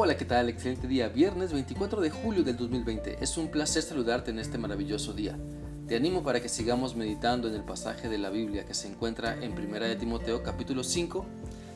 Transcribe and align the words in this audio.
Hola, 0.00 0.16
¿qué 0.16 0.24
tal? 0.24 0.48
Excelente 0.48 0.86
día. 0.86 1.08
Viernes 1.08 1.52
24 1.52 2.00
de 2.00 2.10
julio 2.10 2.44
del 2.44 2.56
2020. 2.56 3.18
Es 3.20 3.36
un 3.36 3.48
placer 3.48 3.82
saludarte 3.82 4.30
en 4.30 4.38
este 4.38 4.56
maravilloso 4.56 5.12
día. 5.12 5.36
Te 5.88 5.96
animo 5.96 6.22
para 6.22 6.40
que 6.40 6.48
sigamos 6.48 6.94
meditando 6.94 7.48
en 7.48 7.56
el 7.56 7.64
pasaje 7.64 8.08
de 8.08 8.16
la 8.16 8.30
Biblia 8.30 8.64
que 8.64 8.74
se 8.74 8.86
encuentra 8.86 9.36
en 9.42 9.58
1 9.58 9.80
de 9.80 9.96
Timoteo 9.96 10.44
capítulo 10.44 10.84
5 10.84 11.26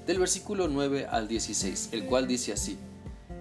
del 0.06 0.20
versículo 0.20 0.68
9 0.68 1.08
al 1.10 1.26
16, 1.26 1.88
el 1.90 2.04
cual 2.04 2.28
dice 2.28 2.52
así: 2.52 2.78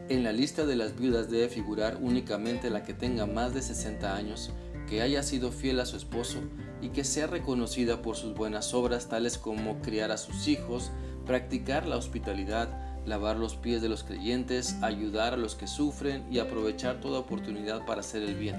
En 0.09 0.23
la 0.23 0.31
lista 0.31 0.65
de 0.65 0.75
las 0.75 0.97
viudas 0.97 1.29
debe 1.29 1.47
figurar 1.47 1.99
únicamente 2.01 2.71
la 2.71 2.83
que 2.83 2.95
tenga 2.95 3.27
más 3.27 3.53
de 3.53 3.61
60 3.61 4.15
años, 4.15 4.49
que 4.89 5.03
haya 5.03 5.21
sido 5.21 5.51
fiel 5.51 5.79
a 5.79 5.85
su 5.85 5.95
esposo 5.95 6.39
y 6.81 6.89
que 6.89 7.03
sea 7.03 7.27
reconocida 7.27 8.01
por 8.01 8.15
sus 8.15 8.33
buenas 8.33 8.73
obras 8.73 9.09
tales 9.09 9.37
como 9.37 9.79
criar 9.83 10.09
a 10.09 10.17
sus 10.17 10.47
hijos, 10.47 10.89
practicar 11.27 11.85
la 11.85 11.97
hospitalidad, 11.97 12.90
lavar 13.05 13.37
los 13.37 13.55
pies 13.55 13.81
de 13.81 13.89
los 13.89 14.03
creyentes, 14.03 14.75
ayudar 14.81 15.33
a 15.33 15.37
los 15.37 15.55
que 15.55 15.67
sufren 15.67 16.25
y 16.31 16.39
aprovechar 16.39 16.99
toda 16.99 17.19
oportunidad 17.19 17.85
para 17.85 18.01
hacer 18.01 18.21
el 18.23 18.35
bien. 18.35 18.55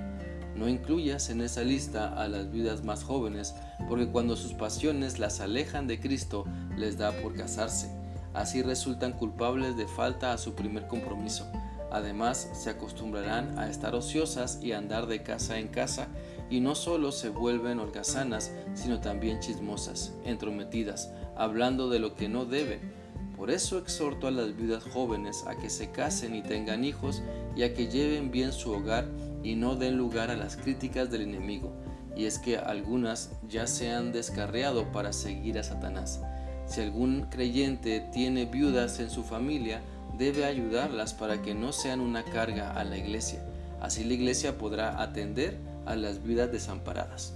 No 0.57 0.69
incluyas 0.69 1.31
en 1.31 1.41
esa 1.41 1.63
lista 1.63 2.13
a 2.21 2.29
las 2.29 2.51
viudas 2.51 2.85
más 2.85 3.05
jóvenes, 3.05 3.55
porque 3.89 4.09
cuando 4.09 4.37
sus 4.37 4.53
pasiones 4.53 5.19
las 5.19 5.41
alejan 5.41 5.87
de 5.87 5.99
Cristo, 5.99 6.45
les 6.77 6.99
da 6.99 7.13
por 7.13 7.35
casarse. 7.35 7.91
Así 8.35 8.63
resultan 8.63 9.13
culpables 9.13 9.77
de 9.77 9.87
falta 9.87 10.33
a 10.33 10.39
su 10.39 10.55
primer 10.55 10.89
compromiso. 10.89 11.47
Además, 11.91 12.51
se 12.55 12.71
acostumbrarán 12.71 13.59
a 13.59 13.69
estar 13.69 13.95
ociosas 13.95 14.59
y 14.63 14.73
andar 14.73 15.07
de 15.07 15.23
casa 15.23 15.59
en 15.59 15.69
casa, 15.69 16.09
y 16.51 16.61
no 16.61 16.75
solo 16.75 17.13
se 17.13 17.31
vuelven 17.31 17.81
holgazanas, 17.81 18.53
sino 18.75 19.01
también 19.01 19.41
chismosas, 19.41 20.13
entrometidas, 20.25 21.13
hablando 21.37 21.89
de 21.89 21.99
lo 21.99 22.15
que 22.15 22.29
no 22.29 22.45
deben 22.45 23.02
por 23.37 23.51
eso 23.51 23.79
exhorto 23.79 24.27
a 24.27 24.31
las 24.31 24.57
viudas 24.57 24.85
jóvenes 24.85 25.45
a 25.47 25.56
que 25.56 25.70
se 25.70 25.91
casen 25.91 26.34
y 26.34 26.43
tengan 26.43 26.84
hijos 26.84 27.23
y 27.56 27.62
a 27.62 27.75
que 27.75 27.89
lleven 27.89 28.31
bien 28.31 28.53
su 28.53 28.73
hogar 28.73 29.06
y 29.43 29.55
no 29.56 29.75
den 29.75 29.97
lugar 29.97 30.31
a 30.31 30.37
las 30.37 30.56
críticas 30.56 31.11
del 31.11 31.23
enemigo. 31.23 31.73
Y 32.17 32.27
es 32.27 32.39
que 32.39 32.59
algunas 32.59 33.31
ya 33.48 33.67
se 33.67 33.91
han 33.91 34.12
descarriado 34.12 34.93
para 34.93 35.12
seguir 35.12 35.59
a 35.59 35.62
Satanás. 35.62 36.21
Si 36.67 36.81
algún 36.81 37.23
creyente 37.31 38.01
tiene 38.12 38.45
viudas 38.45 39.01
en 39.01 39.11
su 39.11 39.25
familia, 39.25 39.81
debe 40.19 40.45
ayudarlas 40.45 41.15
para 41.15 41.43
que 41.43 41.55
no 41.55 41.73
sean 41.73 42.01
una 42.01 42.23
carga 42.25 42.73
a 42.73 42.84
la 42.84 42.97
iglesia. 42.97 43.41
Así 43.81 44.05
la 44.05 44.15
iglesia 44.15 44.59
podrá 44.59 45.03
atender 45.03 45.56
a 45.87 45.97
las 45.97 46.23
viudas 46.23 46.53
desamparadas. 46.53 47.34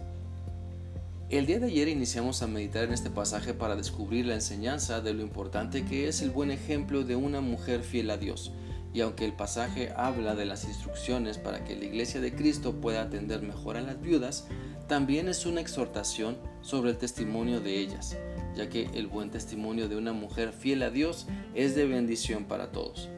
El 1.29 1.45
día 1.45 1.59
de 1.59 1.67
ayer 1.67 1.89
iniciamos 1.89 2.41
a 2.43 2.47
meditar 2.47 2.85
en 2.85 2.93
este 2.93 3.11
pasaje 3.11 3.53
para 3.53 3.75
descubrir 3.75 4.27
la 4.27 4.35
enseñanza 4.35 5.01
de 5.01 5.13
lo 5.13 5.23
importante 5.23 5.85
que 5.85 6.07
es 6.07 6.23
el 6.23 6.31
buen 6.31 6.53
ejemplo 6.53 7.03
de 7.03 7.17
una 7.17 7.41
mujer 7.41 7.83
fiel 7.83 8.11
a 8.11 8.17
Dios. 8.17 8.53
Y 8.95 9.01
aunque 9.01 9.25
el 9.25 9.33
pasaje 9.33 9.93
habla 9.97 10.37
de 10.37 10.47
las 10.47 10.63
instrucciones 10.67 11.37
para 11.37 11.65
que 11.65 11.75
la 11.75 11.85
iglesia 11.85 12.21
de 12.21 12.33
Cristo 12.33 12.81
pueda 12.81 13.03
atender 13.03 13.43
mejor 13.43 13.77
a 13.77 13.81
las 13.81 14.01
viudas, 14.01 14.47
también 14.87 15.29
es 15.29 15.47
una 15.47 15.61
exhortación 15.61 16.37
sobre 16.61 16.91
el 16.91 16.97
testimonio 16.97 17.59
de 17.59 17.77
ellas, 17.81 18.17
ya 18.55 18.69
que 18.69 18.89
el 18.95 19.09
buen 19.09 19.33
testimonio 19.33 19.89
de 19.89 19.97
una 19.97 20.13
mujer 20.13 20.53
fiel 20.53 20.85
a 20.85 20.91
Dios 20.91 21.27
es 21.57 21.75
de 21.75 21.89
bendición 21.89 22.45
para 22.45 22.71
todos. 22.71 23.09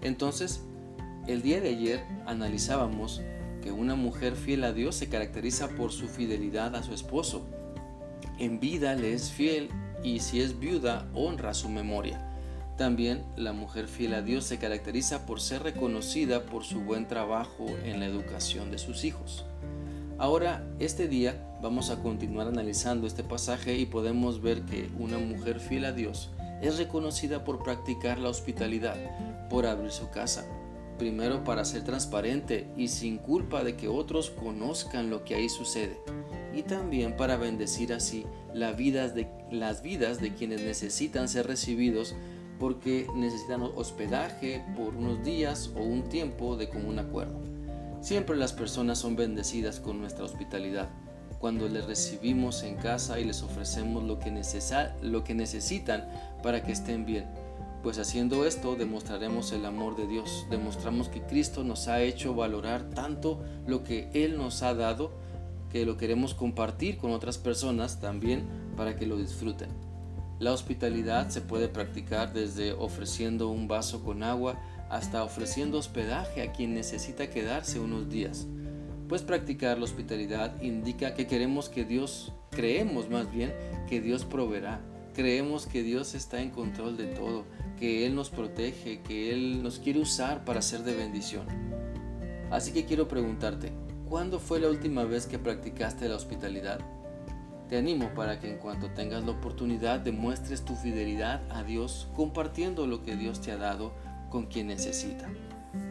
Entonces, 0.00 0.62
el 1.26 1.42
día 1.42 1.60
de 1.60 1.70
ayer 1.70 2.04
analizábamos 2.24 3.20
que 3.68 3.72
una 3.72 3.96
mujer 3.96 4.34
fiel 4.34 4.64
a 4.64 4.72
Dios 4.72 4.94
se 4.94 5.10
caracteriza 5.10 5.68
por 5.68 5.92
su 5.92 6.08
fidelidad 6.08 6.74
a 6.74 6.82
su 6.82 6.94
esposo. 6.94 7.44
En 8.38 8.60
vida 8.60 8.94
le 8.94 9.12
es 9.12 9.30
fiel 9.30 9.68
y 10.02 10.20
si 10.20 10.40
es 10.40 10.58
viuda 10.58 11.06
honra 11.12 11.52
su 11.52 11.68
memoria. 11.68 12.18
También 12.78 13.24
la 13.36 13.52
mujer 13.52 13.86
fiel 13.86 14.14
a 14.14 14.22
Dios 14.22 14.44
se 14.44 14.56
caracteriza 14.56 15.26
por 15.26 15.42
ser 15.42 15.64
reconocida 15.64 16.46
por 16.46 16.64
su 16.64 16.80
buen 16.80 17.06
trabajo 17.08 17.66
en 17.84 18.00
la 18.00 18.06
educación 18.06 18.70
de 18.70 18.78
sus 18.78 19.04
hijos. 19.04 19.44
Ahora, 20.16 20.66
este 20.78 21.06
día 21.06 21.58
vamos 21.60 21.90
a 21.90 22.00
continuar 22.02 22.48
analizando 22.48 23.06
este 23.06 23.22
pasaje 23.22 23.76
y 23.76 23.84
podemos 23.84 24.40
ver 24.40 24.62
que 24.62 24.88
una 24.98 25.18
mujer 25.18 25.60
fiel 25.60 25.84
a 25.84 25.92
Dios 25.92 26.30
es 26.62 26.78
reconocida 26.78 27.44
por 27.44 27.62
practicar 27.62 28.18
la 28.18 28.30
hospitalidad, 28.30 28.96
por 29.50 29.66
abrir 29.66 29.90
su 29.90 30.08
casa, 30.08 30.46
primero 30.98 31.44
para 31.44 31.64
ser 31.64 31.84
transparente 31.84 32.68
y 32.76 32.88
sin 32.88 33.18
culpa 33.18 33.64
de 33.64 33.76
que 33.76 33.88
otros 33.88 34.30
conozcan 34.30 35.08
lo 35.08 35.24
que 35.24 35.34
ahí 35.34 35.48
sucede, 35.48 35.98
y 36.54 36.62
también 36.62 37.16
para 37.16 37.36
bendecir 37.36 37.92
así 37.92 38.26
de, 38.52 39.28
las 39.50 39.82
vidas 39.82 40.20
de 40.20 40.34
quienes 40.34 40.62
necesitan 40.62 41.28
ser 41.28 41.46
recibidos 41.46 42.14
porque 42.58 43.06
necesitan 43.14 43.62
hospedaje 43.62 44.64
por 44.76 44.96
unos 44.96 45.24
días 45.24 45.70
o 45.76 45.80
un 45.80 46.02
tiempo 46.08 46.56
de 46.56 46.68
común 46.68 46.98
acuerdo. 46.98 47.40
Siempre 48.00 48.36
las 48.36 48.52
personas 48.52 48.98
son 48.98 49.16
bendecidas 49.16 49.80
con 49.80 50.00
nuestra 50.00 50.24
hospitalidad, 50.24 50.88
cuando 51.38 51.68
les 51.68 51.86
recibimos 51.86 52.64
en 52.64 52.74
casa 52.76 53.20
y 53.20 53.24
les 53.24 53.42
ofrecemos 53.42 54.02
lo 54.02 54.18
que, 54.18 54.32
lo 55.02 55.24
que 55.24 55.34
necesitan 55.34 56.08
para 56.42 56.64
que 56.64 56.72
estén 56.72 57.06
bien 57.06 57.26
pues 57.88 57.98
haciendo 57.98 58.44
esto 58.44 58.76
demostraremos 58.76 59.50
el 59.52 59.64
amor 59.64 59.96
de 59.96 60.06
Dios, 60.06 60.46
demostramos 60.50 61.08
que 61.08 61.22
Cristo 61.22 61.64
nos 61.64 61.88
ha 61.88 62.02
hecho 62.02 62.34
valorar 62.34 62.90
tanto 62.90 63.42
lo 63.66 63.82
que 63.82 64.10
Él 64.12 64.36
nos 64.36 64.62
ha 64.62 64.74
dado, 64.74 65.10
que 65.72 65.86
lo 65.86 65.96
queremos 65.96 66.34
compartir 66.34 66.98
con 66.98 67.12
otras 67.12 67.38
personas 67.38 67.98
también 67.98 68.44
para 68.76 68.94
que 68.94 69.06
lo 69.06 69.16
disfruten. 69.16 69.70
La 70.38 70.52
hospitalidad 70.52 71.30
se 71.30 71.40
puede 71.40 71.68
practicar 71.68 72.34
desde 72.34 72.72
ofreciendo 72.74 73.48
un 73.48 73.68
vaso 73.68 74.04
con 74.04 74.22
agua 74.22 74.60
hasta 74.90 75.24
ofreciendo 75.24 75.78
hospedaje 75.78 76.42
a 76.42 76.52
quien 76.52 76.74
necesita 76.74 77.30
quedarse 77.30 77.80
unos 77.80 78.10
días. 78.10 78.46
Pues 79.08 79.22
practicar 79.22 79.78
la 79.78 79.84
hospitalidad 79.84 80.60
indica 80.60 81.14
que 81.14 81.26
queremos 81.26 81.70
que 81.70 81.86
Dios, 81.86 82.34
creemos 82.50 83.08
más 83.08 83.32
bien 83.32 83.54
que 83.88 84.02
Dios 84.02 84.26
proveerá, 84.26 84.78
creemos 85.14 85.66
que 85.66 85.82
Dios 85.82 86.14
está 86.14 86.42
en 86.42 86.50
control 86.50 86.98
de 86.98 87.06
todo, 87.06 87.46
que 87.78 88.06
Él 88.06 88.14
nos 88.14 88.30
protege, 88.30 89.00
que 89.02 89.32
Él 89.32 89.62
nos 89.62 89.78
quiere 89.78 90.00
usar 90.00 90.44
para 90.44 90.62
ser 90.62 90.82
de 90.82 90.94
bendición. 90.94 91.46
Así 92.50 92.72
que 92.72 92.84
quiero 92.84 93.08
preguntarte, 93.08 93.72
¿cuándo 94.08 94.40
fue 94.40 94.60
la 94.60 94.68
última 94.68 95.04
vez 95.04 95.26
que 95.26 95.38
practicaste 95.38 96.08
la 96.08 96.16
hospitalidad? 96.16 96.80
Te 97.68 97.76
animo 97.76 98.08
para 98.14 98.40
que 98.40 98.50
en 98.50 98.58
cuanto 98.58 98.90
tengas 98.90 99.24
la 99.24 99.32
oportunidad 99.32 100.00
demuestres 100.00 100.64
tu 100.64 100.74
fidelidad 100.74 101.42
a 101.50 101.62
Dios 101.62 102.08
compartiendo 102.14 102.86
lo 102.86 103.02
que 103.02 103.14
Dios 103.14 103.42
te 103.42 103.52
ha 103.52 103.58
dado 103.58 103.92
con 104.30 104.46
quien 104.46 104.68
necesita. 104.68 105.28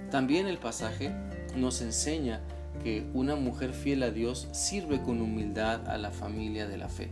También 0.09 0.47
el 0.47 0.57
pasaje 0.57 1.11
nos 1.55 1.81
enseña 1.81 2.41
que 2.83 3.07
una 3.13 3.35
mujer 3.35 3.73
fiel 3.73 4.01
a 4.03 4.09
Dios 4.09 4.47
sirve 4.51 5.01
con 5.01 5.21
humildad 5.21 5.87
a 5.87 5.97
la 5.97 6.11
familia 6.11 6.67
de 6.67 6.77
la 6.77 6.89
fe. 6.89 7.11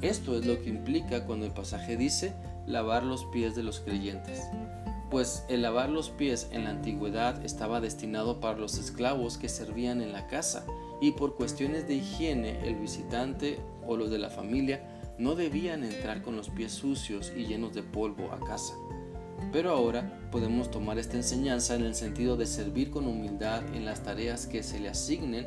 Esto 0.00 0.38
es 0.38 0.46
lo 0.46 0.62
que 0.62 0.70
implica 0.70 1.24
cuando 1.24 1.44
el 1.46 1.52
pasaje 1.52 1.96
dice 1.96 2.34
lavar 2.68 3.02
los 3.02 3.24
pies 3.24 3.56
de 3.56 3.62
los 3.62 3.80
creyentes, 3.80 4.42
pues 5.10 5.44
el 5.48 5.62
lavar 5.62 5.88
los 5.88 6.10
pies 6.10 6.48
en 6.52 6.64
la 6.64 6.70
antigüedad 6.70 7.44
estaba 7.44 7.80
destinado 7.80 8.40
para 8.40 8.58
los 8.58 8.76
esclavos 8.78 9.38
que 9.38 9.48
servían 9.48 10.02
en 10.02 10.12
la 10.12 10.26
casa 10.26 10.66
y 11.00 11.12
por 11.12 11.34
cuestiones 11.34 11.88
de 11.88 11.94
higiene 11.94 12.60
el 12.68 12.76
visitante 12.76 13.58
o 13.86 13.96
los 13.96 14.10
de 14.10 14.18
la 14.18 14.28
familia 14.28 14.82
no 15.18 15.34
debían 15.34 15.82
entrar 15.82 16.22
con 16.22 16.36
los 16.36 16.50
pies 16.50 16.72
sucios 16.72 17.32
y 17.36 17.46
llenos 17.46 17.74
de 17.74 17.82
polvo 17.82 18.30
a 18.32 18.38
casa. 18.38 18.74
Pero 19.52 19.70
ahora 19.70 20.28
podemos 20.30 20.70
tomar 20.70 20.98
esta 20.98 21.16
enseñanza 21.16 21.74
en 21.74 21.84
el 21.84 21.94
sentido 21.94 22.36
de 22.36 22.46
servir 22.46 22.90
con 22.90 23.06
humildad 23.06 23.62
en 23.74 23.84
las 23.84 24.02
tareas 24.02 24.46
que 24.46 24.62
se 24.62 24.78
le 24.78 24.90
asignen 24.90 25.46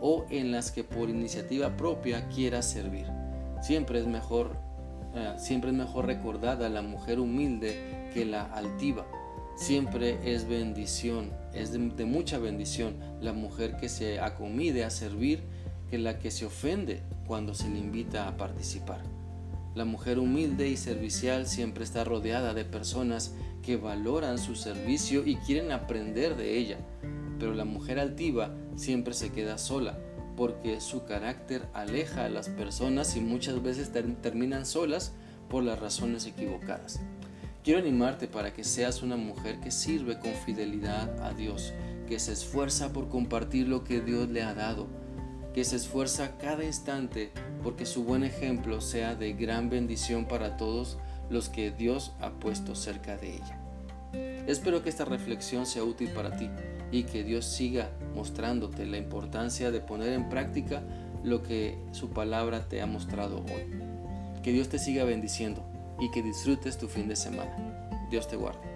o 0.00 0.24
en 0.30 0.52
las 0.52 0.70
que 0.70 0.84
por 0.84 1.10
iniciativa 1.10 1.76
propia 1.76 2.28
quiera 2.28 2.62
servir. 2.62 3.06
Siempre 3.60 3.98
es 3.98 4.06
mejor 4.06 4.56
eh, 5.14 5.34
siempre 5.38 5.70
es 5.70 5.76
mejor 5.76 6.06
recordada 6.06 6.68
la 6.68 6.82
mujer 6.82 7.20
humilde 7.20 8.10
que 8.14 8.24
la 8.24 8.42
altiva. 8.42 9.06
Siempre 9.56 10.18
es 10.24 10.48
bendición, 10.48 11.30
es 11.52 11.72
de, 11.72 12.04
mucha 12.04 12.38
bendición 12.38 12.94
la 13.20 13.32
mujer 13.32 13.76
que 13.76 13.88
se 13.88 14.20
acomide 14.20 14.84
a 14.84 14.90
servir 14.90 15.42
que 15.90 15.98
la 15.98 16.18
que 16.18 16.30
se 16.30 16.46
ofende 16.46 17.02
cuando 17.26 17.54
se 17.54 17.68
le 17.68 17.78
invita 17.78 18.28
a 18.28 18.36
participar. 18.36 19.02
La 19.74 19.84
mujer 19.84 20.18
humilde 20.18 20.68
y 20.68 20.76
servicial 20.76 21.46
siempre 21.46 21.84
está 21.84 22.04
rodeada 22.04 22.54
de 22.54 22.64
personas 22.64 23.34
que 23.62 23.76
valoran 23.76 24.38
su 24.38 24.54
servicio 24.54 25.26
y 25.26 25.36
quieren 25.36 25.72
aprender 25.72 26.36
de 26.36 26.56
ella, 26.56 26.78
pero 27.38 27.52
la 27.52 27.64
mujer 27.64 27.98
altiva 27.98 28.54
siempre 28.76 29.14
se 29.14 29.30
queda 29.30 29.58
sola 29.58 29.98
porque 30.40 30.80
su 30.80 31.04
carácter 31.04 31.68
aleja 31.74 32.24
a 32.24 32.30
las 32.30 32.48
personas 32.48 33.14
y 33.14 33.20
muchas 33.20 33.62
veces 33.62 33.92
terminan 34.22 34.64
solas 34.64 35.12
por 35.50 35.62
las 35.62 35.78
razones 35.78 36.24
equivocadas. 36.24 36.98
Quiero 37.62 37.78
animarte 37.78 38.26
para 38.26 38.54
que 38.54 38.64
seas 38.64 39.02
una 39.02 39.18
mujer 39.18 39.60
que 39.60 39.70
sirve 39.70 40.18
con 40.18 40.32
fidelidad 40.32 41.22
a 41.22 41.34
Dios, 41.34 41.74
que 42.08 42.18
se 42.18 42.32
esfuerza 42.32 42.90
por 42.90 43.10
compartir 43.10 43.68
lo 43.68 43.84
que 43.84 44.00
Dios 44.00 44.30
le 44.30 44.42
ha 44.42 44.54
dado, 44.54 44.86
que 45.52 45.62
se 45.62 45.76
esfuerza 45.76 46.38
cada 46.38 46.64
instante 46.64 47.32
porque 47.62 47.84
su 47.84 48.04
buen 48.04 48.24
ejemplo 48.24 48.80
sea 48.80 49.14
de 49.14 49.34
gran 49.34 49.68
bendición 49.68 50.24
para 50.24 50.56
todos 50.56 50.96
los 51.28 51.50
que 51.50 51.70
Dios 51.70 52.12
ha 52.18 52.30
puesto 52.30 52.74
cerca 52.74 53.18
de 53.18 53.34
ella. 53.34 53.59
Espero 54.46 54.82
que 54.82 54.88
esta 54.88 55.04
reflexión 55.04 55.66
sea 55.66 55.84
útil 55.84 56.10
para 56.10 56.36
ti 56.36 56.50
y 56.90 57.04
que 57.04 57.22
Dios 57.22 57.44
siga 57.44 57.90
mostrándote 58.14 58.86
la 58.86 58.96
importancia 58.96 59.70
de 59.70 59.80
poner 59.80 60.12
en 60.12 60.28
práctica 60.28 60.82
lo 61.22 61.42
que 61.42 61.78
su 61.92 62.10
palabra 62.10 62.68
te 62.68 62.82
ha 62.82 62.86
mostrado 62.86 63.44
hoy. 63.44 64.42
Que 64.42 64.52
Dios 64.52 64.68
te 64.68 64.78
siga 64.78 65.04
bendiciendo 65.04 65.64
y 66.00 66.10
que 66.10 66.22
disfrutes 66.22 66.78
tu 66.78 66.88
fin 66.88 67.08
de 67.08 67.16
semana. 67.16 67.88
Dios 68.10 68.26
te 68.26 68.36
guarde. 68.36 68.69